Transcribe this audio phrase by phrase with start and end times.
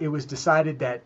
[0.00, 1.02] it was decided that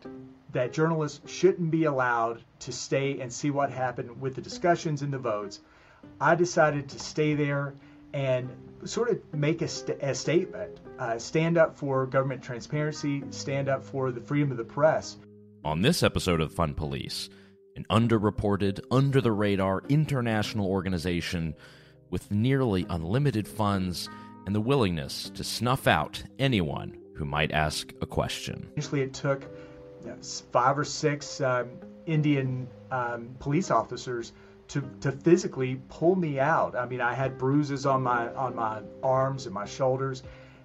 [0.53, 5.12] that journalists shouldn't be allowed to stay and see what happened with the discussions and
[5.12, 5.60] the votes.
[6.21, 7.75] I decided to stay there
[8.12, 8.49] and
[8.85, 13.83] sort of make a, st- a statement, uh, stand up for government transparency, stand up
[13.83, 15.17] for the freedom of the press.
[15.65, 17.29] On this episode of Fun Police,
[17.75, 21.55] an underreported, under the radar international organization
[22.11, 24.09] with nearly unlimited funds
[24.47, 28.69] and the willingness to snuff out anyone who might ask a question.
[28.77, 29.46] Initially, it took
[30.53, 31.71] five or six um,
[32.06, 34.32] Indian um, police officers
[34.68, 36.77] to, to physically pull me out.
[36.77, 40.23] I mean, I had bruises on my on my arms and my shoulders,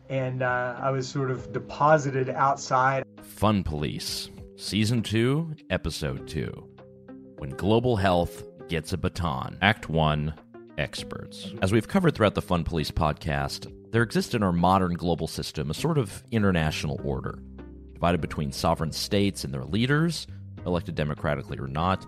[0.09, 3.03] and uh, I was sort of deposited outside.
[3.21, 6.51] Fun Police, Season 2, Episode 2
[7.37, 10.33] When Global Health Gets a Baton, Act 1
[10.77, 11.53] Experts.
[11.61, 15.71] As we've covered throughout the Fun Police podcast, there exists in our modern global system
[15.71, 17.39] a sort of international order,
[17.93, 20.27] divided between sovereign states and their leaders,
[20.65, 22.05] elected democratically or not,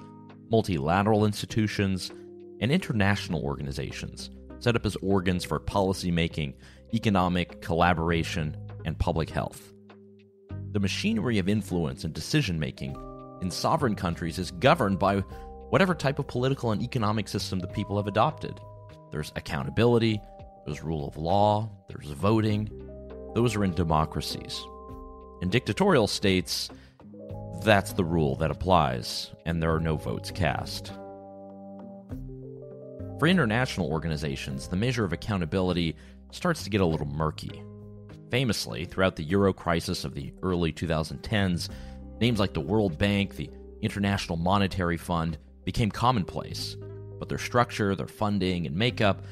[0.50, 2.12] multilateral institutions,
[2.60, 6.54] and international organizations set up as organs for policymaking,
[6.94, 9.74] economic collaboration, and public health.
[10.72, 12.96] The machinery of influence and decision making
[13.42, 15.20] in sovereign countries is governed by
[15.72, 18.60] whatever type of political and economic system the people have adopted.
[19.12, 20.22] There's accountability,
[20.66, 22.70] there's rule of law, there's voting.
[23.34, 24.62] Those are in democracies.
[25.42, 26.70] In dictatorial states,
[27.64, 30.94] that's the rule that applies, and there are no votes cast.
[33.20, 35.96] For international organizations, the measure of accountability
[36.32, 37.64] starts to get a little murky.
[38.32, 41.70] Famously, throughout the euro crisis of the early 2010s,
[42.20, 43.50] names like the World Bank, the
[43.82, 46.78] International Monetary Fund became commonplace,
[47.20, 49.24] but their structure, their funding, and makeup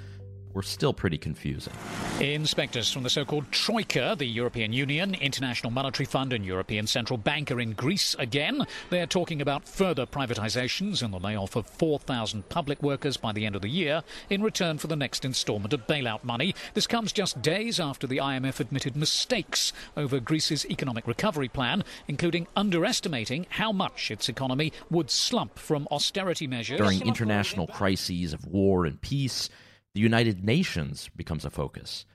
[0.53, 1.73] were still pretty confusing.
[2.19, 7.17] Inspectors from the so called Troika, the European Union, International Monetary Fund, and European Central
[7.17, 8.65] Bank are in Greece again.
[8.89, 13.55] They're talking about further privatisations and the layoff of 4,000 public workers by the end
[13.55, 16.55] of the year in return for the next instalment of bailout money.
[16.73, 22.47] This comes just days after the IMF admitted mistakes over Greece's economic recovery plan, including
[22.55, 26.79] underestimating how much its economy would slump from austerity measures.
[26.79, 29.49] During international crises of war and peace,
[29.93, 32.05] the United Nations becomes a focus,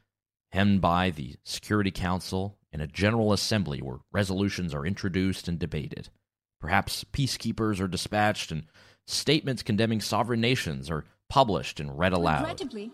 [0.52, 6.08] hemmed by the Security Council and a General Assembly where resolutions are introduced and debated.
[6.60, 8.64] Perhaps peacekeepers are dispatched and
[9.06, 12.40] statements condemning sovereign nations are published and read aloud.
[12.40, 12.90] Regrettably,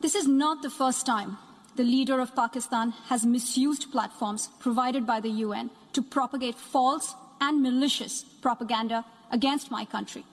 [0.00, 1.38] this is not the first time
[1.76, 7.62] the leader of Pakistan has misused platforms provided by the UN to propagate false and
[7.62, 10.24] malicious propaganda against my country,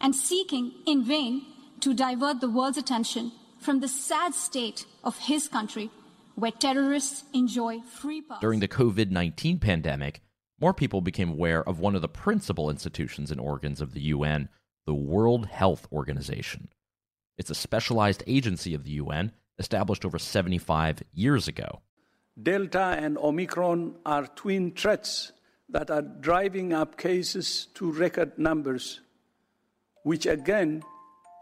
[0.00, 1.42] and seeking in vain
[1.80, 5.90] to divert the world's attention from the sad state of his country,
[6.34, 8.40] where terrorists enjoy free pass.
[8.40, 10.20] During the COVID 19 pandemic,
[10.60, 14.48] more people became aware of one of the principal institutions and organs of the UN,
[14.86, 16.68] the World Health Organization.
[17.36, 21.80] It's a specialized agency of the UN established over 75 years ago.
[22.40, 25.32] Delta and Omicron are twin threats
[25.68, 29.00] that are driving up cases to record numbers,
[30.02, 30.82] which again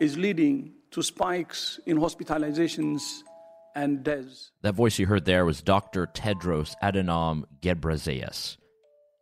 [0.03, 3.23] is leading to spikes in hospitalizations
[3.77, 4.51] and deaths.
[4.63, 6.09] That voice you heard there was Dr.
[6.09, 8.57] Tedros Adhanom Ghebreyesus.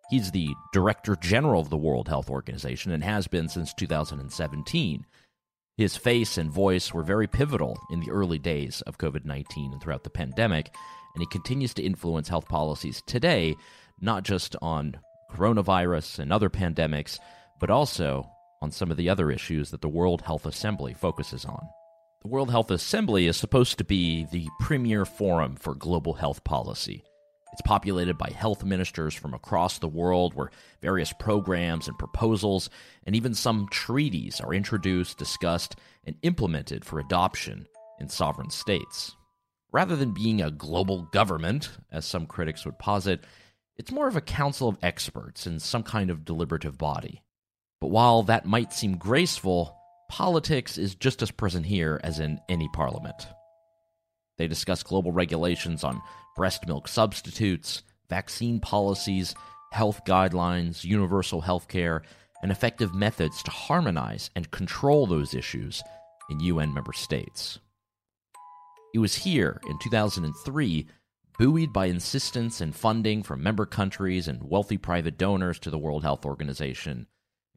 [0.09, 5.05] He's the Director General of the World Health Organization and has been since 2017.
[5.77, 9.83] His face and voice were very pivotal in the early days of COVID 19 and
[9.83, 10.75] throughout the pandemic,
[11.15, 13.55] and he continues to influence health policies today,
[14.01, 14.99] not just on
[15.31, 17.19] coronavirus and other pandemics,
[17.61, 18.27] but also
[18.63, 21.69] on some of the other issues that the World Health Assembly focuses on.
[22.23, 27.03] The World Health Assembly is supposed to be the premier forum for global health policy.
[27.53, 30.51] It's populated by health ministers from across the world, where
[30.83, 32.71] various programs and proposals
[33.05, 37.67] and even some treaties are introduced, discussed, and implemented for adoption
[37.99, 39.17] in sovereign states.
[39.73, 43.25] Rather than being a global government, as some critics would posit,
[43.77, 47.23] it's more of a council of experts and some kind of deliberative body.
[47.81, 49.77] But while that might seem graceful,
[50.09, 53.27] politics is just as present here as in any parliament.
[54.37, 56.03] They discuss global regulations on
[56.37, 59.35] breast milk substitutes, vaccine policies,
[59.73, 62.03] health guidelines, universal health care,
[62.43, 65.83] and effective methods to harmonize and control those issues
[66.31, 67.59] in UN member states.
[68.95, 70.87] It was here in 2003,
[71.39, 76.03] buoyed by insistence and funding from member countries and wealthy private donors to the World
[76.03, 77.07] Health Organization,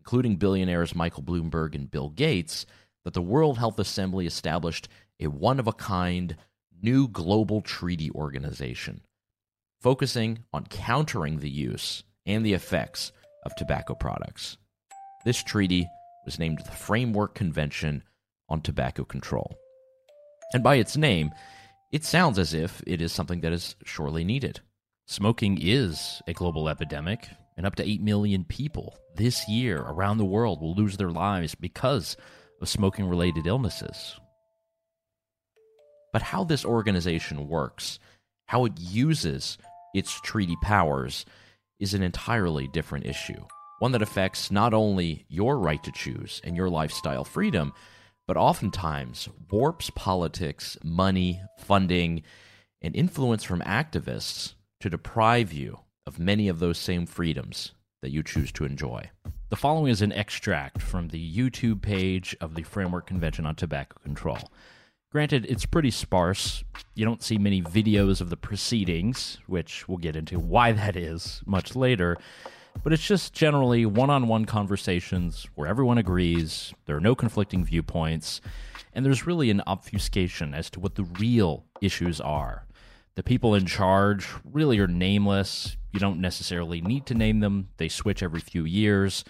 [0.03, 2.65] including billionaires Michael Bloomberg and Bill Gates,
[3.05, 6.35] that the World Health Assembly established a one of a kind
[6.81, 8.99] new global treaty organization.
[9.83, 13.11] focusing on countering the use and the effects
[13.45, 14.57] of tobacco products.
[15.25, 15.87] This treaty
[16.25, 18.01] was named the Framework Convention
[18.47, 19.53] on Tobacco Control.
[20.53, 21.31] And by its name,
[21.91, 24.61] it sounds as if it is something that is surely needed.
[25.05, 27.27] Smoking is a global epidemic,
[27.57, 31.55] and up to 8 million people this year around the world will lose their lives
[31.55, 32.17] because
[32.61, 34.19] of smoking related illnesses.
[36.11, 37.99] But how this organization works,
[38.45, 39.57] how it uses
[39.93, 41.25] its treaty powers,
[41.79, 43.45] is an entirely different issue.
[43.79, 47.73] One that affects not only your right to choose and your lifestyle freedom,
[48.27, 52.23] but oftentimes warps politics, money, funding,
[52.81, 57.71] and influence from activists to deprive you of many of those same freedoms
[58.01, 59.09] that you choose to enjoy.
[59.49, 63.97] The following is an extract from the YouTube page of the Framework Convention on Tobacco
[64.03, 64.39] Control.
[65.11, 66.63] Granted, it's pretty sparse.
[66.95, 71.41] You don't see many videos of the proceedings, which we'll get into why that is
[71.45, 72.17] much later.
[72.83, 77.63] But it's just generally one on one conversations where everyone agrees, there are no conflicting
[77.63, 78.41] viewpoints,
[78.93, 82.65] and there's really an obfuscation as to what the real issues are.
[83.15, 85.77] The people in charge really are nameless.
[85.91, 89.23] You don't necessarily need to name them, they switch every few years.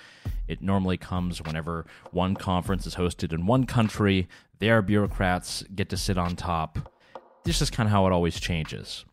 [0.47, 5.97] It normally comes whenever one conference is hosted in one country, their bureaucrats get to
[5.97, 6.93] sit on top.
[7.43, 9.03] This is kind of how it always changes.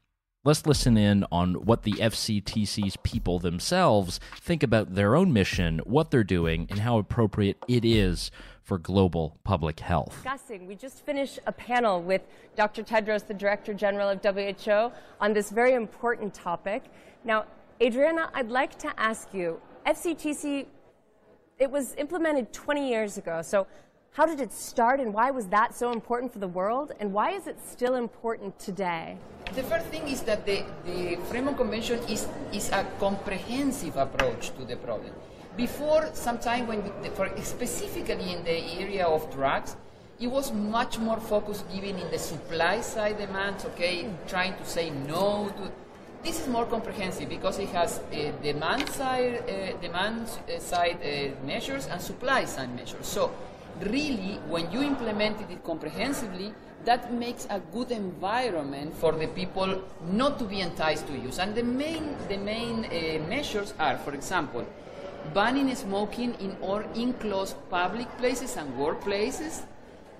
[0.42, 6.10] Let's listen in on what the FCTC's people themselves think about their own mission, what
[6.10, 8.30] they're doing, and how appropriate it is
[8.62, 10.14] for global public health.
[10.14, 12.22] Discussing, we just finished a panel with
[12.56, 12.82] Dr.
[12.82, 14.90] Tedros, the Director General of WHO,
[15.20, 16.84] on this very important topic.
[17.22, 17.44] Now,
[17.82, 20.64] Adriana, I'd like to ask you FCTC,
[21.58, 23.42] it was implemented 20 years ago.
[23.42, 23.66] So,
[24.12, 26.92] how did it start and why was that so important for the world?
[26.98, 29.16] And why is it still important today?
[29.54, 34.64] The first thing is that the, the Framework Convention is, is a comprehensive approach to
[34.64, 35.12] the problem.
[35.56, 36.82] Before, sometime when,
[37.14, 39.76] for specifically in the area of drugs,
[40.20, 44.90] it was much more focused given in the supply side demands, okay, trying to say
[44.90, 45.70] no to.
[46.22, 51.46] This is more comprehensive because it has uh, demand side, uh, demand uh, side uh,
[51.46, 53.06] measures and supply side measures.
[53.06, 53.32] So,
[53.82, 56.52] really, when you implemented it comprehensively,
[56.84, 61.38] that makes a good environment for the people not to be enticed to use.
[61.38, 64.66] And the main, the main uh, measures are, for example,
[65.34, 69.62] banning smoking in all enclosed public places and workplaces,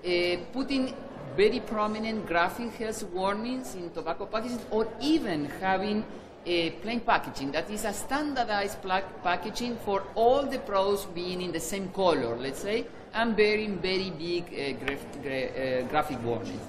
[0.05, 0.93] uh, putting
[1.35, 6.05] very prominent graphic health warnings in tobacco packaging, or even having
[6.45, 8.77] a uh, plain packaging that is a standardized
[9.23, 14.09] packaging for all the products being in the same color, let's say, and bearing very
[14.09, 16.61] big uh, graf gra uh, graphic warnings.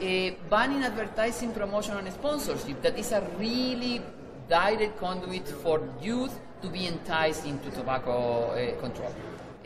[0.00, 4.00] Uh, banning advertising, promotion, and sponsorship that is a really
[4.48, 9.12] direct conduit for youth to be enticed into tobacco uh, control.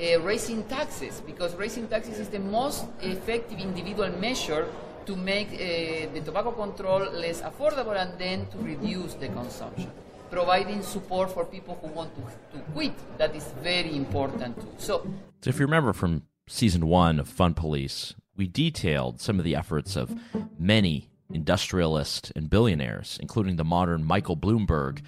[0.00, 4.66] Uh, raising taxes, because raising taxes is the most effective individual measure
[5.06, 9.90] to make uh, the tobacco control less affordable and then to reduce the consumption.
[10.30, 12.22] Providing support for people who want to,
[12.56, 14.68] to quit, that is very important too.
[14.78, 15.06] So,
[15.42, 19.54] so, if you remember from season one of Fun Police, we detailed some of the
[19.54, 20.18] efforts of
[20.58, 25.02] many industrialists and billionaires, including the modern Michael Bloomberg,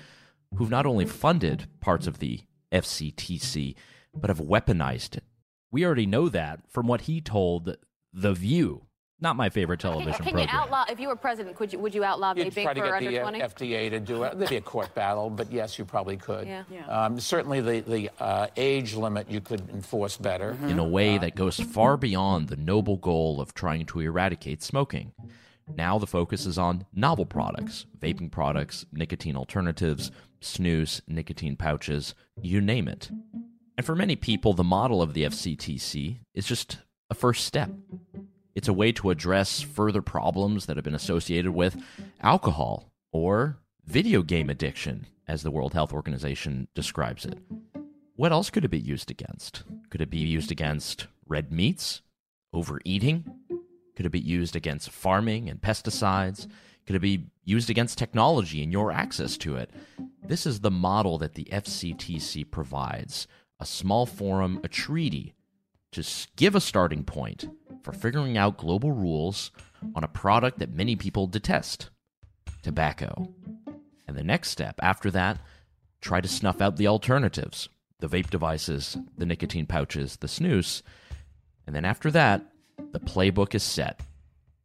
[0.56, 2.40] who've not only funded parts of the
[2.72, 3.74] FCTC,
[4.14, 5.24] but have weaponized it.
[5.70, 7.76] We already know that from what he told
[8.12, 8.86] The View.
[9.24, 10.48] Not my favorite television can, can program.
[10.52, 12.80] You outlaw, if you were president, could you, would you outlaw You'd vaping try to
[12.82, 13.40] for get the 20?
[13.40, 14.36] FDA to do it.
[14.36, 16.46] There'd be a court battle, but yes, you probably could.
[16.46, 16.64] Yeah.
[16.70, 16.86] yeah.
[16.86, 20.52] Um, certainly, the, the uh, age limit you could enforce better.
[20.52, 20.68] Mm-hmm.
[20.68, 24.62] In a way uh, that goes far beyond the noble goal of trying to eradicate
[24.62, 25.12] smoking.
[25.74, 30.10] Now the focus is on novel products, vaping products, nicotine alternatives,
[30.42, 33.10] snus, nicotine pouches, you name it.
[33.78, 36.76] And for many people, the model of the FCTC is just
[37.08, 37.70] a first step.
[38.54, 41.82] It's a way to address further problems that have been associated with
[42.20, 47.38] alcohol or video game addiction, as the World Health Organization describes it.
[48.16, 49.64] What else could it be used against?
[49.90, 52.02] Could it be used against red meats,
[52.52, 53.24] overeating,
[53.96, 56.48] could it be used against farming and pesticides?
[56.86, 59.70] Could it be used against technology and your access to it?
[60.26, 63.26] This is the model that the FCTC provides
[63.60, 65.34] a small forum, a treaty,
[65.92, 66.04] to
[66.36, 67.48] give a starting point
[67.84, 69.52] for figuring out global rules
[69.94, 71.90] on a product that many people detest
[72.62, 73.32] tobacco.
[74.08, 75.38] And the next step after that,
[76.00, 77.68] try to snuff out the alternatives
[78.00, 80.82] the vape devices, the nicotine pouches, the snus.
[81.66, 82.42] And then after that,
[82.92, 84.00] the playbook is set.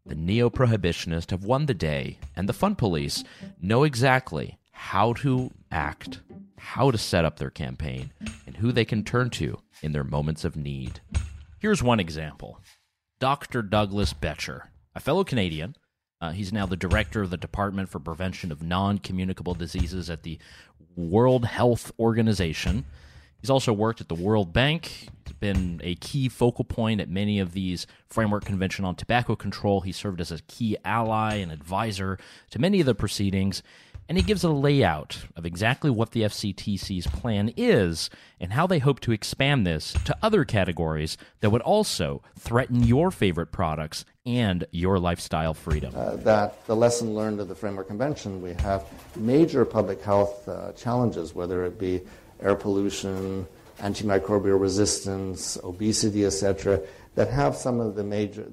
[0.05, 3.23] the neo prohibitionists have won the day, and the fun police
[3.61, 6.21] know exactly how to act,
[6.57, 8.11] how to set up their campaign,
[8.47, 10.99] and who they can turn to in their moments of need.
[11.59, 12.59] Here's one example
[13.19, 13.61] Dr.
[13.61, 15.75] Douglas Bettcher, a fellow Canadian.
[16.21, 20.23] Uh, he's now the director of the Department for Prevention of Non Communicable Diseases at
[20.23, 20.39] the
[20.95, 22.85] World Health Organization.
[23.41, 25.07] He's also worked at the World Bank.
[25.25, 29.81] He's been a key focal point at many of these Framework Convention on Tobacco Control.
[29.81, 32.17] He served as a key ally and advisor
[32.51, 33.63] to many of the proceedings.
[34.10, 38.80] And he gives a layout of exactly what the FCTC's plan is and how they
[38.80, 44.66] hope to expand this to other categories that would also threaten your favorite products and
[44.72, 45.94] your lifestyle freedom.
[45.96, 48.84] Uh, that the lesson learned of the Framework Convention, we have
[49.16, 52.01] major public health uh, challenges, whether it be
[52.42, 53.46] air pollution,
[53.80, 56.82] antimicrobial resistance, obesity, etc.,
[57.13, 58.48] that have some of the major,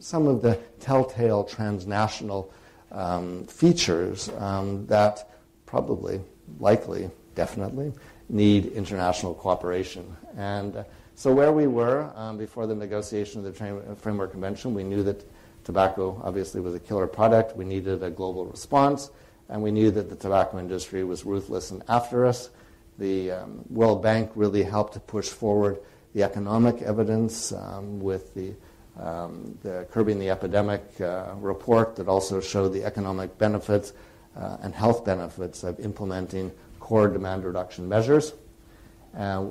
[0.00, 2.52] some of the telltale transnational
[2.92, 5.30] um, features um, that
[5.66, 6.20] probably,
[6.58, 7.92] likely, definitely
[8.28, 10.16] need international cooperation.
[10.36, 14.74] And uh, so, where we were um, before the negotiation of the tra- Framework Convention,
[14.74, 15.24] we knew that
[15.64, 17.56] tobacco obviously was a killer product.
[17.56, 19.10] We needed a global response,
[19.48, 22.50] and we knew that the tobacco industry was ruthless and after us.
[22.98, 25.78] The um, World Bank really helped to push forward
[26.14, 28.54] the economic evidence um, with the,
[28.98, 33.92] um, the, Curbing the Epidemic uh, report that also showed the economic benefits
[34.36, 36.50] uh, and health benefits of implementing
[36.80, 38.34] core demand reduction measures.
[39.16, 39.46] Uh,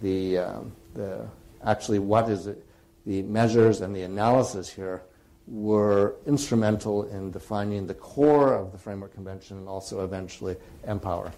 [0.00, 1.26] the, um, the,
[1.64, 2.64] actually, what is it?
[3.06, 5.02] The measures and the analysis here
[5.46, 11.32] were instrumental in defining the core of the Framework Convention and also eventually MPOWER.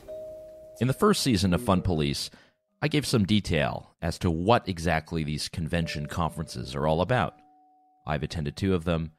[0.80, 2.30] In the first season of Fun Police,
[2.82, 7.34] I gave some detail as to what exactly these convention conferences are all about.
[8.06, 9.12] I've attended two of them,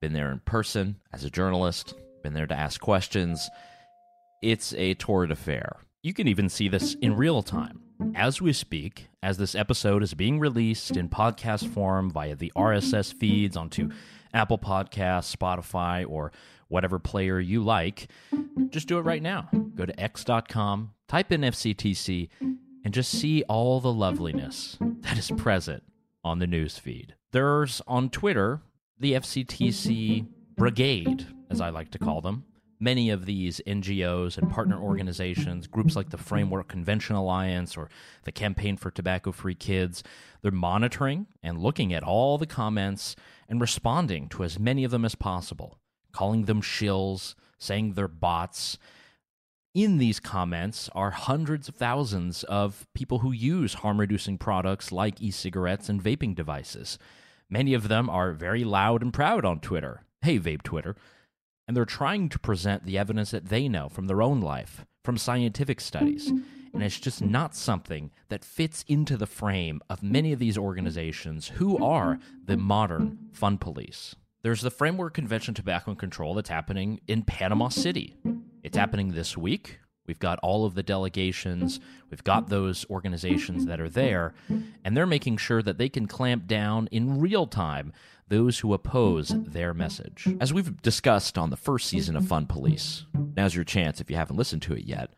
[0.00, 3.48] been there in person as a journalist, been there to ask questions.
[4.42, 5.78] It's a torrid affair.
[6.02, 7.82] You can even see this in real time.
[8.14, 13.12] As we speak, as this episode is being released in podcast form via the RSS
[13.12, 13.90] feeds onto
[14.32, 16.30] Apple Podcasts, Spotify, or
[16.68, 18.08] whatever player you like,
[18.70, 19.48] just do it right now.
[19.74, 22.28] Go to x.com, type in FCTC,
[22.84, 25.82] and just see all the loveliness that is present
[26.22, 27.14] on the news feed.
[27.32, 28.62] There's on Twitter
[28.98, 30.32] the FCTC mm-hmm, mm-hmm.
[30.56, 32.44] Brigade, as I like to call them.
[32.80, 37.90] Many of these NGOs and partner organizations, groups like the Framework Convention Alliance or
[38.22, 40.04] the Campaign for Tobacco Free Kids,
[40.42, 43.16] they're monitoring and looking at all the comments
[43.48, 45.78] and responding to as many of them as possible
[46.12, 48.78] calling them shills, saying they're bots.
[49.74, 55.20] In these comments are hundreds of thousands of people who use harm reducing products like
[55.20, 56.98] e cigarettes and vaping devices.
[57.50, 60.02] Many of them are very loud and proud on Twitter.
[60.22, 60.96] Hey, Vape Twitter.
[61.66, 65.18] And they're trying to present the evidence that they know from their own life, from
[65.18, 66.28] scientific studies.
[66.72, 71.48] And it's just not something that fits into the frame of many of these organizations
[71.48, 74.14] who are the modern fun police.
[74.42, 78.16] There's the Framework Convention Tobacco and Control that's happening in Panama City.
[78.62, 78.80] It's mm-hmm.
[78.80, 79.80] happening this week.
[80.06, 82.50] We've got all of the delegations, we've got mm-hmm.
[82.52, 83.92] those organizations that are mm-hmm.
[83.94, 84.34] there,
[84.82, 87.92] and they're making sure that they can clamp down in real time
[88.28, 90.26] those who oppose their message.
[90.40, 93.04] As we've discussed on the first season of Fun Police,
[93.36, 95.10] now's your chance if you haven't listened to it yet.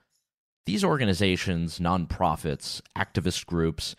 [0.67, 3.97] These organizations, nonprofits, activist groups,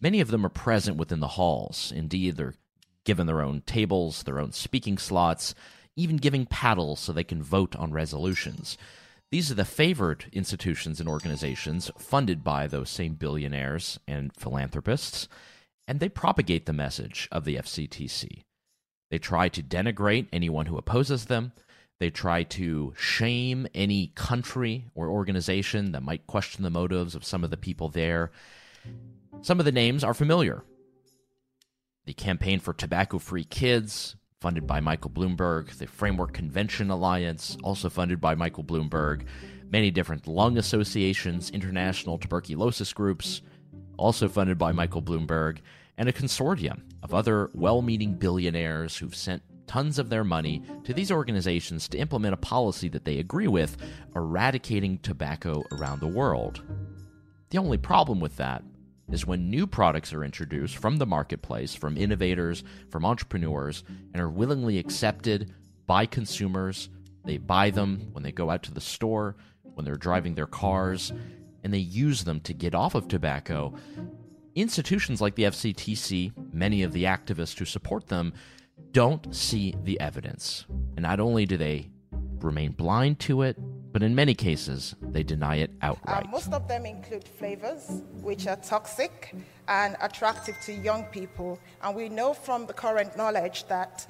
[0.00, 1.92] many of them are present within the halls.
[1.94, 2.54] Indeed, they're
[3.04, 5.54] given their own tables, their own speaking slots,
[5.96, 8.76] even giving paddles so they can vote on resolutions.
[9.30, 15.28] These are the favored institutions and organizations funded by those same billionaires and philanthropists,
[15.88, 18.44] and they propagate the message of the FCTC.
[19.10, 21.52] They try to denigrate anyone who opposes them.
[21.98, 27.44] They try to shame any country or organization that might question the motives of some
[27.44, 28.30] of the people there.
[29.40, 30.62] Some of the names are familiar
[32.04, 37.88] the Campaign for Tobacco Free Kids, funded by Michael Bloomberg, the Framework Convention Alliance, also
[37.88, 39.24] funded by Michael Bloomberg,
[39.70, 43.40] many different lung associations, international tuberculosis groups,
[43.96, 45.58] also funded by Michael Bloomberg,
[45.96, 50.92] and a consortium of other well meaning billionaires who've sent tons of their money to
[50.92, 53.76] these organizations to implement a policy that they agree with,
[54.16, 56.64] eradicating tobacco around the world.
[57.50, 58.64] The only problem with that
[59.12, 64.30] is when new products are introduced from the marketplace, from innovators, from entrepreneurs, and are
[64.30, 65.52] willingly accepted
[65.86, 66.88] by consumers.
[67.24, 69.36] They buy them when they go out to the store,
[69.74, 71.12] when they're driving their cars,
[71.62, 73.74] and they use them to get off of tobacco.
[74.54, 78.32] Institutions like the FCTC, many of the activists who support them,
[78.92, 80.66] don't see the evidence.
[80.96, 81.90] And not only do they
[82.40, 83.58] remain blind to it,
[83.92, 86.24] but in many cases, they deny it outright.
[86.26, 89.34] Uh, most of them include flavors, which are toxic
[89.68, 91.58] and attractive to young people.
[91.82, 94.06] And we know from the current knowledge that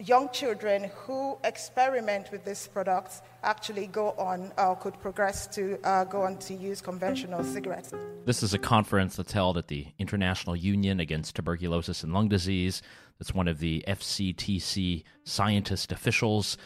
[0.00, 5.78] young children who experiment with these products actually go on or uh, could progress to
[5.84, 7.92] uh, go on to use conventional cigarettes.
[8.24, 12.80] This is a conference that's held at the International Union Against Tuberculosis and Lung Disease.
[13.18, 16.56] That's one of the FCTC scientist officials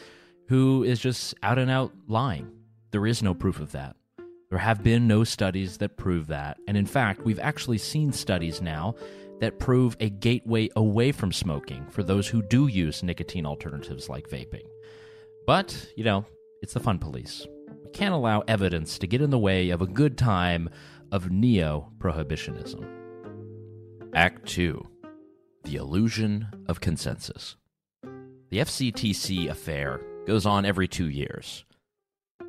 [0.47, 2.51] who is just out and out lying.
[2.91, 3.95] There is no proof of that.
[4.49, 6.57] There have been no studies that prove that.
[6.67, 8.93] And in fact, we've actually seen studies now
[9.39, 14.29] that prove a gateway away from smoking for those who do use nicotine alternatives like
[14.29, 14.67] vaping.
[15.47, 16.25] But, you know,
[16.61, 17.47] it's the fun police.
[17.83, 20.69] We can't allow evidence to get in the way of a good time
[21.11, 22.87] of neo prohibitionism.
[24.13, 24.85] Act 2
[25.63, 27.55] The Illusion of Consensus.
[28.51, 31.65] The FCTC affair goes on every two years.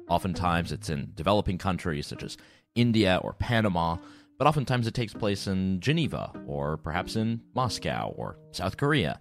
[0.08, 2.36] Oftentimes it's in developing countries such as
[2.74, 3.96] India or Panama,
[4.38, 9.18] but oftentimes it takes place in Geneva or perhaps in Moscow or South Korea.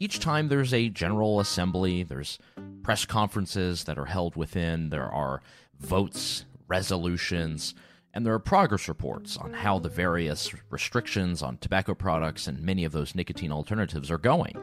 [0.00, 2.38] Each time there's a general assembly, there's
[2.82, 5.42] press conferences that are held within, there are
[5.78, 7.74] votes, resolutions,
[8.12, 12.84] and there are progress reports on how the various restrictions on tobacco products and many
[12.84, 14.56] of those nicotine alternatives are going.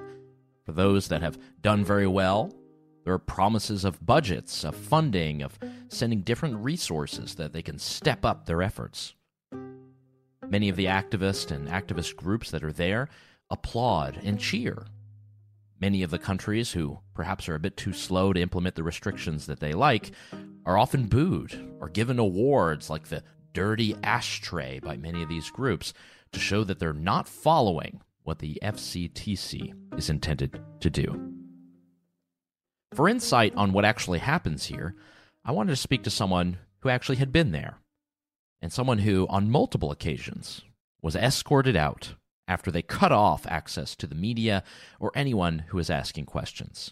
[0.63, 2.53] For those that have done very well,
[3.03, 8.23] there are promises of budgets, of funding, of sending different resources that they can step
[8.23, 9.15] up their efforts.
[10.47, 13.09] Many of the activists and activist groups that are there
[13.49, 14.85] applaud and cheer.
[15.79, 19.47] Many of the countries who perhaps are a bit too slow to implement the restrictions
[19.47, 20.11] that they like
[20.65, 25.93] are often booed or given awards like the dirty ashtray by many of these groups
[26.31, 31.40] to show that they're not following what the FCTC is intended to do.
[32.93, 34.95] For insight on what actually happens here,
[35.45, 37.77] I wanted to speak to someone who actually had been there,
[38.61, 40.61] and someone who, on multiple occasions,
[41.01, 42.15] was escorted out
[42.49, 44.61] after they cut off access to the media
[44.99, 46.91] or anyone who was asking questions.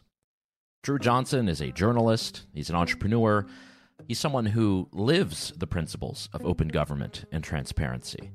[0.83, 3.45] Drew Johnson is a journalist, he's an entrepreneur,
[4.07, 8.31] he's someone who lives the principles of open government and transparency.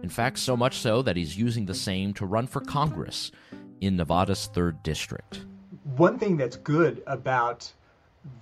[0.00, 3.32] In fact, so much so that he's using the same to run for Congress
[3.80, 5.44] in Nevada's 3rd District
[5.96, 7.70] one thing that's good about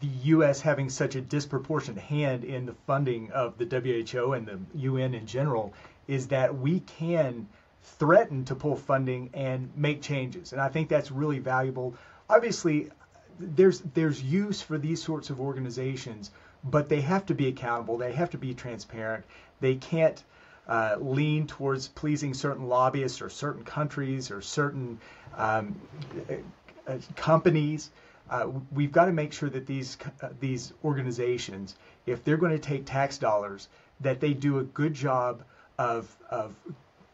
[0.00, 0.60] the U.S.
[0.60, 5.26] having such a disproportionate hand in the funding of the WHO and the UN in
[5.26, 5.72] general
[6.08, 7.48] is that we can
[7.82, 10.52] threaten to pull funding and make changes.
[10.52, 11.94] And I think that's really valuable.
[12.28, 12.90] Obviously,
[13.38, 16.32] there's there's use for these sorts of organizations,
[16.64, 17.98] but they have to be accountable.
[17.98, 19.24] They have to be transparent.
[19.60, 20.22] They can't
[20.66, 24.98] uh, lean towards pleasing certain lobbyists or certain countries or certain
[25.36, 25.80] um,
[27.16, 27.90] companies.
[28.30, 32.58] Uh, we've got to make sure that these uh, these organizations, if they're going to
[32.58, 33.68] take tax dollars,
[34.00, 35.42] that they do a good job
[35.78, 36.54] of of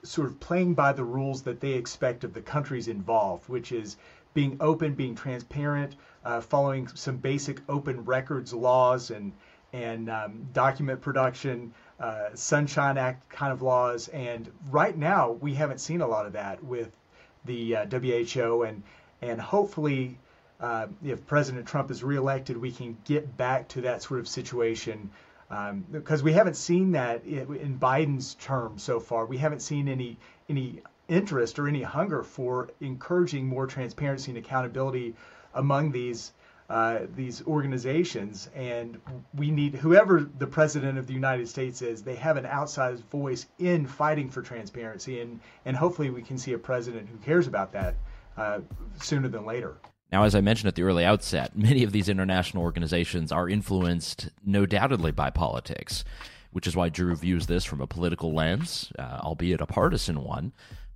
[0.02, 3.96] sort of playing by the rules that they expect of the countries involved, which is
[4.34, 9.32] being open, being transparent, uh, following some basic open records laws and
[9.72, 14.06] and um, document production, uh, Sunshine Act kind of laws.
[14.08, 16.96] And right now, we haven't seen a lot of that with
[17.44, 18.82] the uh, WHO and
[19.24, 20.18] and hopefully,
[20.60, 25.10] uh, if President Trump is reelected, we can get back to that sort of situation.
[25.50, 29.26] Um, because we haven't seen that in Biden's term so far.
[29.26, 35.14] We haven't seen any any interest or any hunger for encouraging more transparency and accountability
[35.54, 36.32] among these
[36.70, 38.48] uh, these organizations.
[38.54, 38.98] And
[39.34, 43.46] we need whoever the president of the United States is, they have an outsized voice
[43.58, 45.20] in fighting for transparency.
[45.20, 47.96] And and hopefully we can see a president who cares about that
[48.36, 48.60] uh,
[49.00, 49.76] sooner than later.
[50.12, 54.30] Now, as I mentioned at the early outset, many of these international organizations are influenced,
[54.44, 56.04] no doubtedly, by politics,
[56.52, 60.52] which is why Drew views this from a political lens, uh, albeit a partisan one.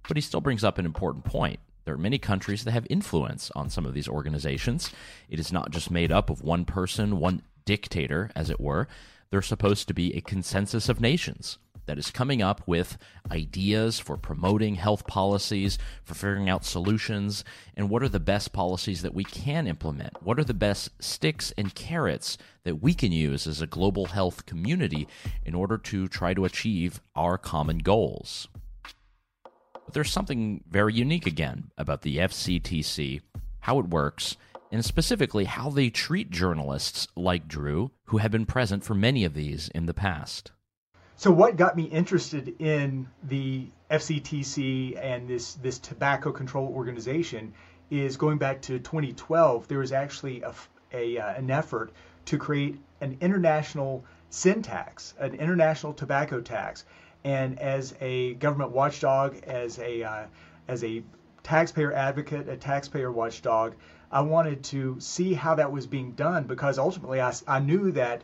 [0.06, 1.58] But he still brings up an important point.
[1.84, 4.92] There are many countries that have influence on some of these organizations.
[5.28, 8.88] It is not just made up of one person, one dictator, as it were.
[9.30, 12.98] There's supposed to be a consensus of nations that is coming up with
[13.32, 19.00] ideas for promoting health policies, for figuring out solutions, and what are the best policies
[19.02, 20.22] that we can implement?
[20.22, 24.44] What are the best sticks and carrots that we can use as a global health
[24.44, 25.08] community
[25.46, 28.48] in order to try to achieve our common goals?
[29.72, 33.22] But there's something very unique again about the FCTC,
[33.60, 34.36] how it works,
[34.70, 39.32] and specifically how they treat journalists like Drew, who have been present for many of
[39.32, 40.52] these in the past.
[41.18, 47.54] So what got me interested in the FCTC and this this tobacco control organization
[47.90, 49.66] is going back to 2012.
[49.66, 50.54] There was actually a,
[50.92, 51.90] a uh, an effort
[52.26, 56.84] to create an international sin tax, an international tobacco tax.
[57.24, 60.26] And as a government watchdog, as a uh,
[60.68, 61.02] as a
[61.42, 63.74] taxpayer advocate, a taxpayer watchdog,
[64.12, 68.22] I wanted to see how that was being done because ultimately I, I knew that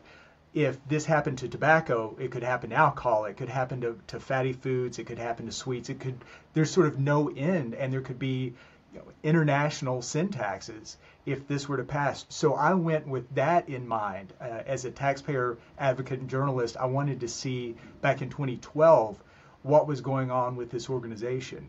[0.55, 4.21] if this happened to tobacco, it could happen to alcohol, it could happen to, to
[4.21, 6.17] fatty foods, it could happen to sweets, it could
[6.53, 8.55] there's sort of no end and there could be
[8.93, 12.25] you know, international sin taxes if this were to pass.
[12.29, 14.33] So I went with that in mind.
[14.41, 19.21] Uh, as a taxpayer advocate and journalist, I wanted to see back in 2012
[19.63, 21.67] what was going on with this organization.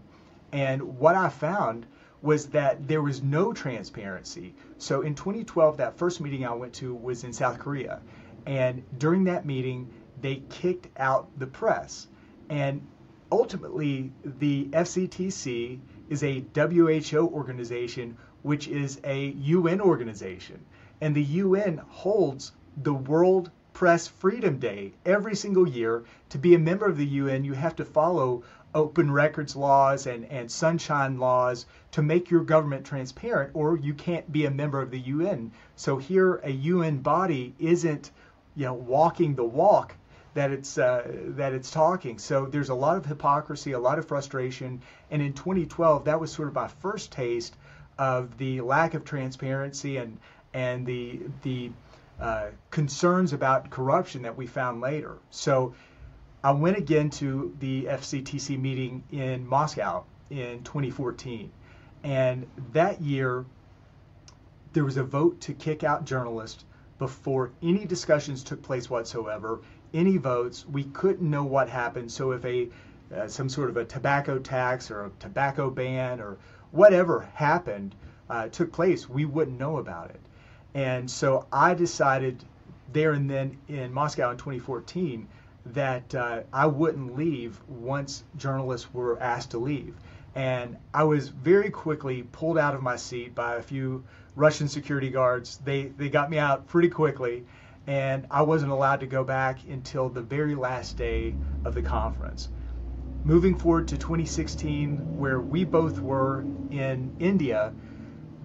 [0.52, 1.88] And what I found
[2.22, 4.54] was that there was no transparency.
[4.78, 8.02] So in 2012, that first meeting I went to was in South Korea.
[8.46, 9.90] And during that meeting,
[10.22, 12.08] they kicked out the press.
[12.50, 12.82] And
[13.32, 15.80] ultimately, the FCTC
[16.10, 20.60] is a WHO organization, which is a UN organization.
[21.02, 26.04] And the UN holds the World Press Freedom Day every single year.
[26.30, 28.44] To be a member of the UN, you have to follow
[28.76, 34.32] open records laws and, and sunshine laws to make your government transparent, or you can't
[34.32, 35.52] be a member of the UN.
[35.76, 38.12] So here, a UN body isn't,
[38.56, 39.96] you know, walking the walk
[40.36, 41.04] that it's uh,
[41.38, 42.20] that it's talking.
[42.20, 46.32] So there's a lot of hypocrisy, a lot of frustration, and in 2012, that was
[46.32, 47.56] sort of my first taste
[47.98, 50.20] of the lack of transparency and
[50.54, 51.72] and the the
[52.20, 55.18] uh, concerns about corruption that we found later.
[55.32, 55.74] So
[56.44, 61.50] I went again to the FCTC meeting in Moscow in 2014,
[62.04, 63.46] and that year
[64.74, 66.66] there was a vote to kick out journalists
[66.98, 69.62] before any discussions took place whatsoever
[69.94, 70.66] any votes.
[70.68, 72.12] We couldn't know what happened.
[72.12, 72.70] So if a
[73.16, 76.38] uh, some sort of a tobacco tax or a tobacco ban or
[76.72, 77.96] whatever happened
[78.30, 80.20] uh, took place, we wouldn't know about it.
[80.74, 82.44] And so I decided
[82.92, 85.28] there and then in Moscow in 2014
[85.68, 89.96] that uh, I wouldn't leave once journalists were asked to leave.
[90.36, 94.04] And I was very quickly pulled out of my seat by a few
[94.36, 95.58] Russian security guards.
[95.64, 97.46] They they got me out pretty quickly
[97.88, 102.50] and I wasn't allowed to go back until the very last day of the conference.
[103.24, 107.74] Moving forward to 2016, where we both were in India,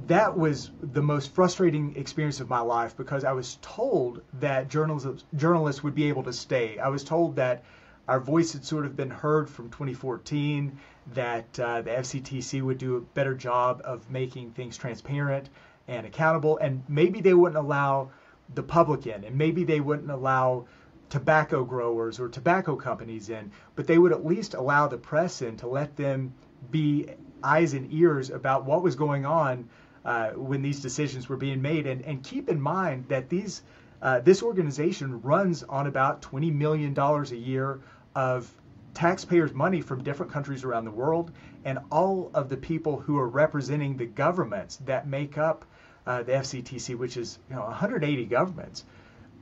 [0.06, 5.24] that was the most frustrating experience of my life because I was told that journalists,
[5.36, 6.78] journalists would be able to stay.
[6.78, 7.62] I was told that
[8.08, 10.78] our voice had sort of been heard from 2014,
[11.14, 15.48] that uh, the FCTC would do a better job of making things transparent
[15.90, 18.10] and accountable, and maybe they wouldn't allow
[18.54, 20.64] the public in, and maybe they wouldn't allow
[21.10, 25.56] tobacco growers or tobacco companies in, but they would at least allow the press in
[25.56, 26.32] to let them
[26.70, 27.06] be
[27.42, 29.68] eyes and ears about what was going on
[30.04, 31.86] uh, when these decisions were being made.
[31.86, 33.62] And, and keep in mind that these
[34.00, 37.80] uh, this organization runs on about $20 million a year
[38.14, 38.50] of
[38.94, 41.32] taxpayers' money from different countries around the world,
[41.64, 45.64] and all of the people who are representing the governments that make up
[46.06, 48.84] uh, the FCTC, which is you know 180 governments,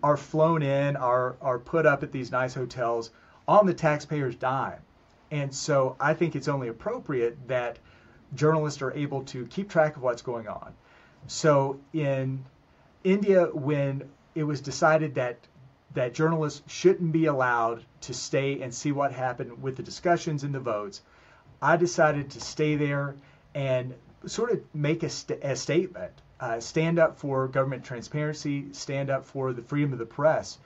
[0.03, 3.11] are flown in, are are put up at these nice hotels
[3.47, 4.81] on the taxpayer's dime.
[5.31, 7.79] And so I think it's only appropriate that
[8.35, 10.75] journalists are able to keep track of what's going on.
[11.27, 12.45] So in
[13.05, 15.39] India, when it was decided that
[15.95, 20.55] that journalists shouldn't be allowed to stay and see what happened with the discussions and
[20.55, 21.01] the votes,
[21.61, 23.17] I decided to stay there
[23.55, 23.95] and
[24.27, 29.25] sort of make a, st- a statement uh, stand up for government transparency, stand up
[29.25, 30.59] for the freedom of the press.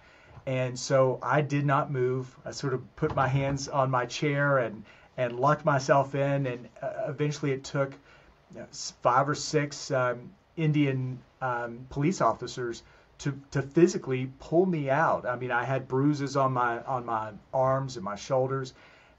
[0.46, 2.36] And so I did not move.
[2.44, 4.84] I sort of put my hands on my chair and,
[5.16, 6.46] and locked myself in.
[6.46, 7.94] And uh, eventually it took
[9.02, 12.82] five or six um, Indian um, police officers
[13.18, 15.26] to, to physically pull me out.
[15.26, 18.74] I mean, I had bruises on my on my arms and my shoulders,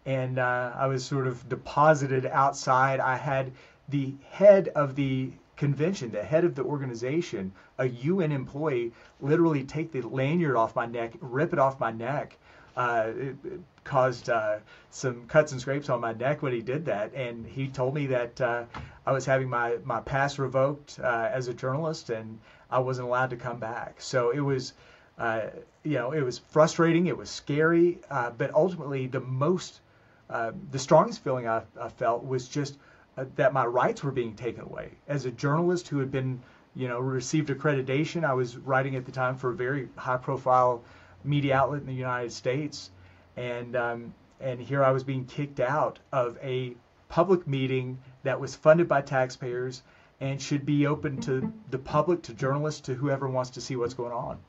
[0.06, 3.00] and uh, I was sort of deposited outside.
[3.00, 3.54] I had
[3.88, 9.92] the head of the convention, the head of the organization, a UN employee, literally take
[9.92, 12.38] the lanyard off my neck, rip it off my neck.
[12.76, 14.58] Uh, it, it caused uh,
[14.90, 18.08] some cuts and scrapes on my neck when he did that, and he told me
[18.08, 18.64] that uh,
[19.06, 22.40] I was having my my pass revoked uh, as a journalist, and
[22.72, 24.02] I wasn't allowed to come back.
[24.02, 24.74] So it was.
[25.16, 25.42] Uh,
[25.84, 27.06] you know, it was frustrating.
[27.06, 29.82] It was scary, uh, but ultimately, the most,
[30.28, 32.78] the strongest feeling I, I felt was just
[33.18, 34.92] uh, that my rights were being taken away.
[35.08, 36.42] As a journalist who had been,
[36.76, 40.84] you know, received accreditation, I was writing at the time for a very high-profile
[41.24, 42.92] media outlet in the United States,
[43.38, 46.76] and um, and here I was being kicked out of a
[47.08, 49.84] public meeting that was funded by taxpayers
[50.20, 53.94] and should be open to the public, to journalists, to whoever wants to see what's
[53.94, 54.40] going on.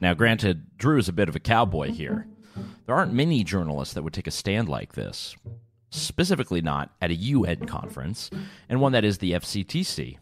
[0.00, 2.26] Now, granted, Drew is a bit of a cowboy here.
[2.86, 5.34] There aren't many journalists that would take a stand like this,
[5.94, 8.30] specifically not at a UN conference,
[8.68, 10.18] and one that is the FCTC.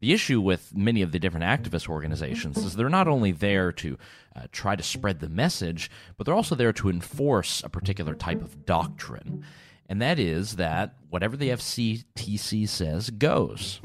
[0.00, 3.98] The issue with many of the different activist organizations is they're not only there to
[4.36, 8.40] uh, try to spread the message, but they're also there to enforce a particular type
[8.40, 9.44] of doctrine.
[9.88, 13.80] And that is that whatever the FCTC says goes.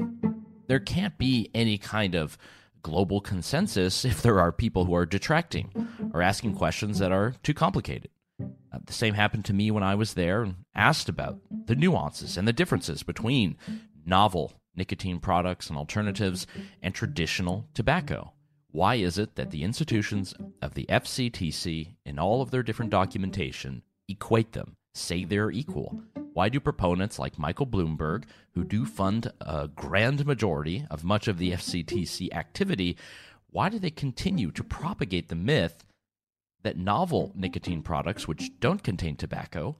[0.68, 2.38] There can't be any kind of
[2.82, 7.54] global consensus if there are people who are detracting or asking questions that are too
[7.54, 8.10] complicated.
[8.42, 12.36] Uh, the same happened to me when I was there and asked about the nuances
[12.36, 13.56] and the differences between
[14.04, 16.46] novel nicotine products and alternatives,
[16.82, 18.32] and traditional tobacco.
[18.70, 23.82] Why is it that the institutions of the FCTC, in all of their different documentation,
[24.08, 26.02] equate them, say they're equal?
[26.32, 31.38] Why do proponents like Michael Bloomberg, who do fund a grand majority of much of
[31.38, 32.96] the FCTC activity,
[33.50, 35.84] why do they continue to propagate the myth
[36.64, 39.76] that novel nicotine products, which don't contain tobacco,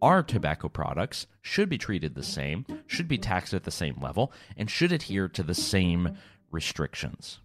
[0.00, 4.32] are tobacco products should be treated the same, should be taxed at the same level,
[4.56, 6.16] and should adhere to the same
[6.50, 7.40] restrictions.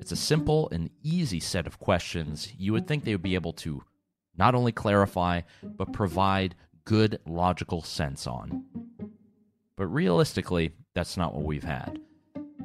[0.00, 3.52] It's a simple and easy set of questions you would think they would be able
[3.54, 3.82] to
[4.36, 8.64] not only clarify, but provide good logical sense on.
[9.76, 11.98] But realistically, that's not what we've had.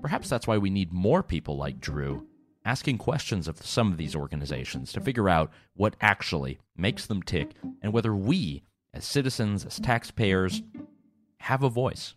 [0.01, 2.27] Perhaps that's why we need more people like Drew
[2.65, 7.51] asking questions of some of these organizations to figure out what actually makes them tick
[7.81, 10.63] and whether we, as citizens, as taxpayers,
[11.39, 12.15] have a voice.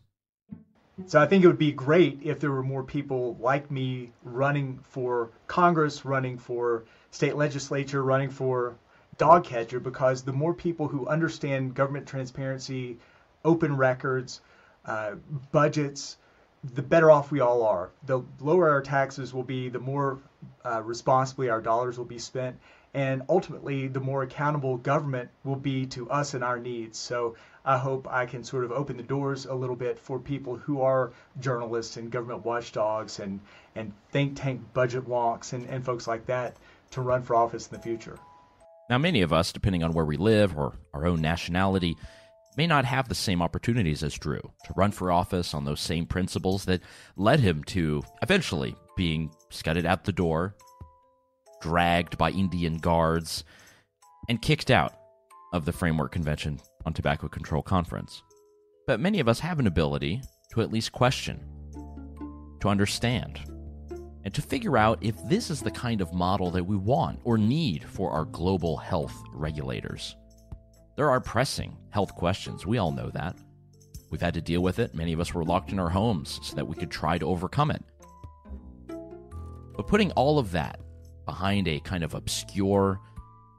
[1.07, 4.81] So I think it would be great if there were more people like me running
[4.83, 8.77] for Congress, running for state legislature, running for
[9.17, 12.99] dog catcher, because the more people who understand government transparency,
[13.45, 14.41] open records,
[14.87, 15.13] uh,
[15.53, 16.17] budgets,
[16.75, 17.91] the better off we all are.
[18.07, 20.19] The lower our taxes will be, the more
[20.65, 22.59] uh, responsibly our dollars will be spent,
[22.95, 26.99] and ultimately, the more accountable government will be to us and our needs.
[26.99, 30.57] So I hope I can sort of open the doors a little bit for people
[30.57, 33.41] who are journalists and government watchdogs and,
[33.75, 36.57] and think tank budget wonks and, and folks like that
[36.93, 38.19] to run for office in the future.
[38.89, 41.99] Now, many of us, depending on where we live or our own nationality,
[42.59, 46.05] may not have the same opportunities as Drew to run for office on those same
[46.05, 46.83] principles that
[47.17, 50.57] led him to eventually being scudded out the door,
[51.63, 53.45] dragged by Indian guards,
[54.29, 54.93] and kicked out
[55.53, 58.25] of the Framework Convention on Tobacco Control Conference.
[58.89, 61.41] But many of us have an ability to at least question,
[62.61, 63.39] to understand,
[64.25, 67.39] and to figure out if this is the kind of model that we want or
[67.39, 70.17] need for our global health regulators.
[70.99, 72.67] There are pressing health questions.
[72.67, 73.37] We all know that.
[74.11, 74.97] We've had to deal with it.
[74.97, 77.71] Many of us were locked in our homes so that we could try to overcome
[77.71, 77.85] it.
[78.89, 80.81] But putting all of that
[81.25, 82.99] behind a kind of obscure,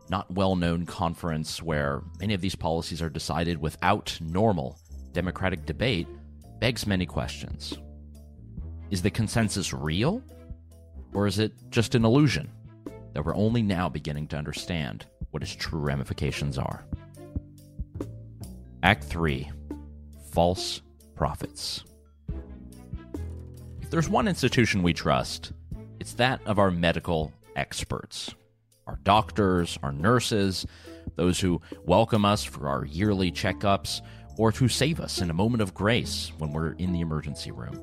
[0.09, 4.77] not well known conference where many of these policies are decided without normal
[5.13, 6.09] democratic debate
[6.59, 7.77] begs many questions.
[8.91, 10.21] Is the consensus real?
[11.13, 12.51] Or is it just an illusion
[13.13, 16.85] that we're only now beginning to understand what its true ramifications are?
[18.81, 19.51] Act 3
[20.31, 20.81] False
[21.13, 21.83] Prophets.
[23.81, 25.51] If there's one institution we trust,
[25.99, 28.33] it's that of our medical experts.
[28.87, 30.65] Our doctors, our nurses,
[31.17, 33.99] those who welcome us for our yearly checkups,
[34.37, 37.75] or to save us in a moment of grace when we're in the emergency room.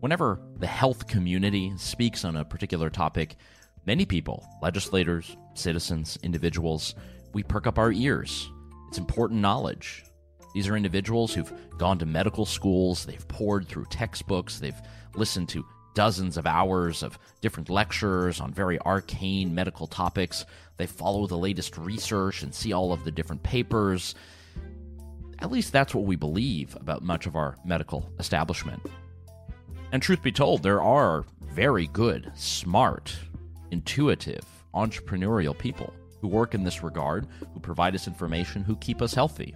[0.00, 3.36] Whenever the health community speaks on a particular topic,
[3.84, 6.94] many people, legislators, citizens, individuals,
[7.34, 8.50] we perk up our ears
[8.92, 10.04] it's important knowledge.
[10.52, 14.78] These are individuals who've gone to medical schools, they've poured through textbooks, they've
[15.14, 20.44] listened to dozens of hours of different lectures on very arcane medical topics.
[20.76, 24.14] They follow the latest research and see all of the different papers.
[25.38, 28.82] At least that's what we believe about much of our medical establishment.
[29.90, 33.16] And truth be told, there are very good, smart,
[33.70, 39.12] intuitive, entrepreneurial people who work in this regard, who provide us information, who keep us
[39.12, 39.54] healthy.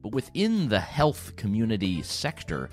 [0.00, 2.70] But within the health community sector,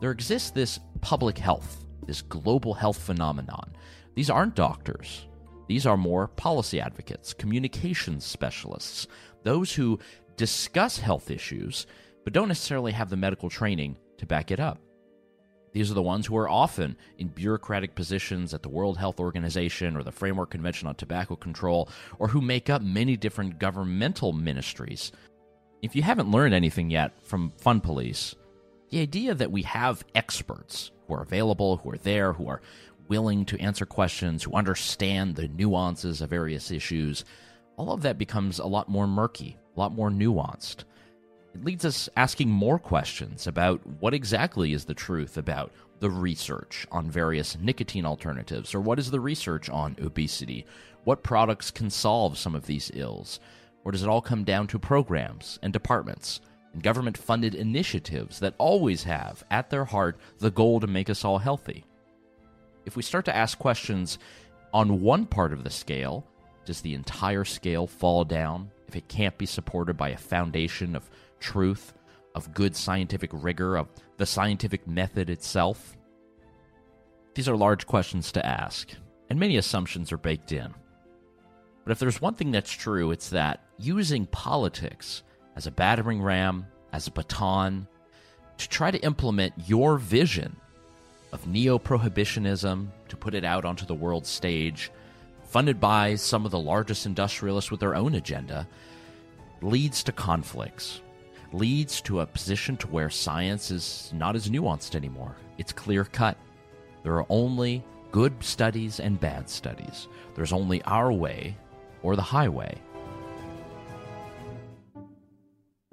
[0.00, 3.74] there exists this public health, this global health phenomenon.
[4.14, 5.26] These aren't doctors.
[5.68, 9.06] These are more policy advocates, communications specialists,
[9.44, 9.98] those who
[10.36, 11.86] discuss health issues,
[12.24, 14.80] but don't necessarily have the medical training to back it up.
[15.76, 19.94] These are the ones who are often in bureaucratic positions at the World Health Organization
[19.94, 25.12] or the Framework Convention on Tobacco Control, or who make up many different governmental ministries.
[25.82, 28.34] If you haven't learned anything yet from Fun Police,
[28.90, 32.62] The idea that we have experts who are available, who are there, who are
[33.08, 37.24] willing to answer questions, who understand the nuances of various issues,
[37.76, 40.84] all of that becomes a lot more murky, a lot more nuanced.
[41.56, 46.86] It leads us asking more questions about what exactly is the truth about the research
[46.92, 50.66] on various nicotine alternatives, or what is the research on obesity?
[51.04, 53.40] What products can solve some of these ills?
[53.84, 56.42] Or does it all come down to programs and departments
[56.74, 61.24] and government funded initiatives that always have, at their heart, the goal to make us
[61.24, 61.86] all healthy?
[62.84, 64.18] If we start to ask questions
[64.74, 66.26] on one part of the scale,
[66.66, 71.08] does the entire scale fall down if it can't be supported by a foundation of
[71.46, 71.94] truth,
[72.34, 75.96] of good scientific rigor, of the scientific method itself?
[77.34, 78.90] These are large questions to ask,
[79.30, 80.74] and many assumptions are baked in.
[81.84, 85.22] But if there's one thing that's true, it's that using politics
[85.54, 87.86] as a battering ram, as a baton,
[88.58, 90.56] to try to implement your vision
[91.32, 94.90] of neo prohibitionism, to put it out onto the world stage,
[95.44, 98.66] funded by some of the largest industrialists with their own agenda,
[99.62, 101.00] leads to conflicts,
[101.52, 105.36] leads to a position to where science is not as nuanced anymore.
[105.58, 106.36] It's clear cut.
[107.02, 110.08] There are only good studies and bad studies.
[110.34, 111.56] There's only our way
[112.02, 112.80] or the highway.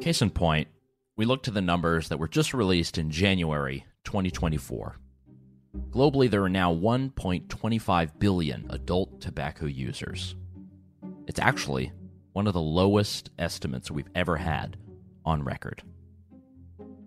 [0.01, 0.67] Case in point,
[1.15, 4.97] we look to the numbers that were just released in January 2024.
[5.89, 10.35] Globally, there are now 1.25 billion adult tobacco users.
[11.27, 11.91] It's actually
[12.33, 14.77] one of the lowest estimates we've ever had
[15.25, 15.83] on record.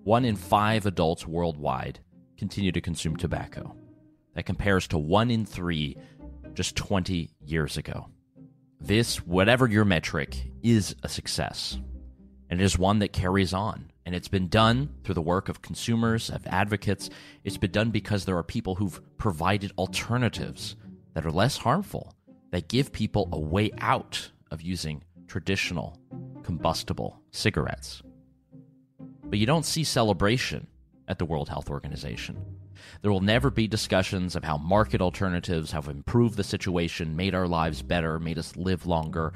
[0.04, 2.00] One in five adults worldwide
[2.36, 3.74] continue to consume tobacco.
[4.34, 5.96] That compares to one in three
[6.54, 8.08] just 20 years ago.
[8.80, 11.78] This, whatever your metric, is a success.
[12.48, 13.90] And it is one that carries on.
[14.04, 17.10] And it's been done through the work of consumers, of advocates.
[17.42, 20.76] It's been done because there are people who've provided alternatives
[21.14, 22.14] that are less harmful,
[22.52, 25.98] that give people a way out of using traditional
[26.44, 28.02] combustible cigarettes.
[29.28, 30.66] But you don't see celebration
[31.08, 32.36] at the World Health Organization.
[33.02, 37.48] There will never be discussions of how market alternatives have improved the situation, made our
[37.48, 39.32] lives better, made us live longer.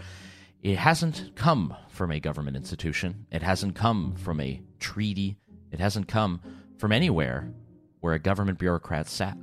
[0.63, 3.27] It hasn't come from a government institution.
[3.31, 5.37] It hasn't come from a treaty.
[5.73, 6.41] It hasn't come
[6.79, 7.53] from anywhere
[8.01, 9.37] where a government bureaucrat sat.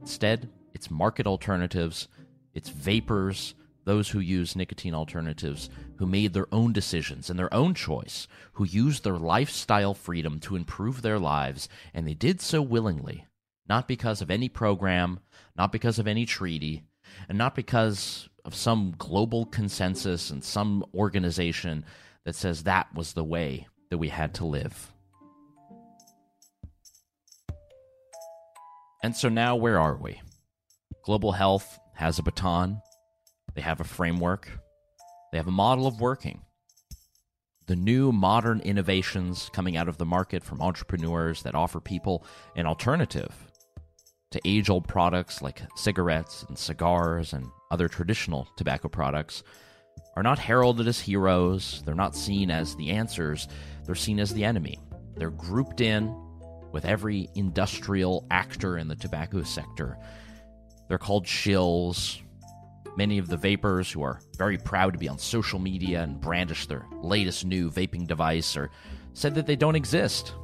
[0.00, 2.08] Instead, it's market alternatives,
[2.54, 7.74] it's vapers, those who use nicotine alternatives, who made their own decisions and their own
[7.74, 13.26] choice, who used their lifestyle freedom to improve their lives, and they did so willingly
[13.68, 15.20] not because of any program,
[15.56, 16.82] not because of any treaty,
[17.28, 21.84] and not because of some global consensus and some organization
[22.24, 24.92] that says that was the way that we had to live.
[29.02, 30.20] And so now, where are we?
[31.04, 32.80] Global Health has a baton,
[33.54, 34.57] they have a framework,
[35.30, 36.42] they have a model of working.
[37.66, 42.24] The new modern innovations coming out of the market from entrepreneurs that offer people
[42.56, 43.34] an alternative
[44.30, 49.42] to age old products like cigarettes and cigars and other traditional tobacco products
[50.16, 51.82] are not heralded as heroes.
[51.84, 53.48] They're not seen as the answers.
[53.84, 54.78] They're seen as the enemy.
[55.16, 56.14] They're grouped in
[56.72, 59.98] with every industrial actor in the tobacco sector.
[60.88, 62.20] They're called shills.
[62.98, 66.66] Many of the vapers who are very proud to be on social media and brandish
[66.66, 68.72] their latest new vaping device are
[69.12, 70.34] said that they don't exist.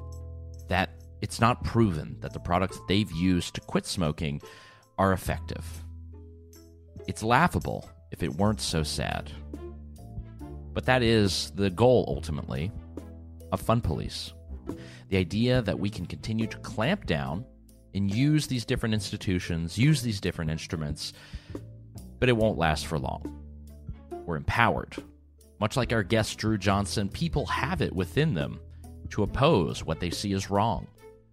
[0.69, 0.90] That
[1.21, 4.40] it's not proven that the products they've used to quit smoking
[4.99, 5.64] are effective.
[7.09, 9.33] It's laughable if it weren't so sad.
[10.73, 12.71] But that is the goal, ultimately,
[13.51, 14.33] of Fun Police.
[15.09, 17.47] The idea that we can continue to clamp down
[17.95, 21.14] and use these different institutions, use these different instruments,
[22.24, 23.38] but it won't last for long.
[24.24, 24.96] We're empowered.
[25.60, 28.60] Much like our guest Drew Johnson, people have it within them
[29.10, 30.87] to oppose what they see as wrong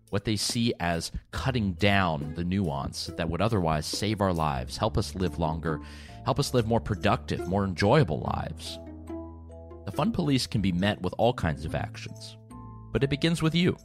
[0.10, 4.98] what they see as cutting down the nuance that would otherwise save our lives, help
[4.98, 5.80] us live longer,
[6.26, 8.78] help us live more productive, more enjoyable lives.
[9.86, 12.36] The Fun Police can be met with all kinds of actions,
[12.92, 13.78] but it begins with you.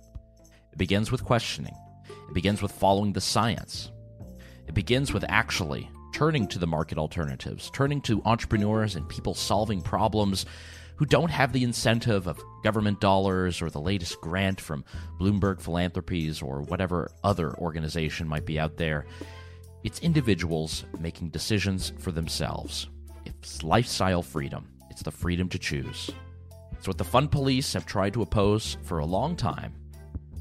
[0.72, 1.76] It begins with questioning.
[2.08, 3.92] It begins with following the science.
[4.66, 9.82] It begins with actually turning to the market alternatives, turning to entrepreneurs and people solving
[9.82, 10.46] problems
[10.96, 14.82] who don't have the incentive of government dollars or the latest grant from
[15.20, 19.04] Bloomberg Philanthropies or whatever other organization might be out there.
[19.84, 22.88] It's individuals making decisions for themselves.
[23.26, 26.10] It's lifestyle freedom, it's the freedom to choose.
[26.72, 29.74] It's what the Fun Police have tried to oppose for a long time,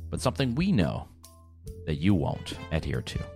[0.09, 1.09] but something we know
[1.86, 3.35] that you won't adhere to.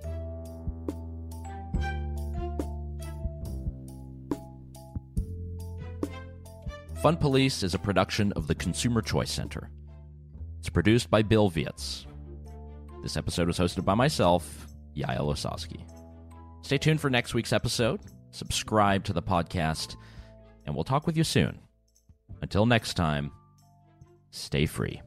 [7.02, 9.70] Fun Police is a production of the Consumer Choice Center.
[10.60, 12.06] It's produced by Bill Wirtz.
[13.02, 15.80] This episode was hosted by myself, Yael Ossowski.
[16.62, 19.95] Stay tuned for next week's episode, subscribe to the podcast,
[20.66, 21.60] and we'll talk with you soon.
[22.41, 23.32] Until next time,
[24.32, 25.02] stay free.